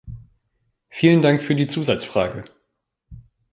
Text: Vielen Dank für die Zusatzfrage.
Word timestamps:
Vielen 0.89 1.21
Dank 1.21 1.43
für 1.43 1.53
die 1.53 1.67
Zusatzfrage. 1.67 2.41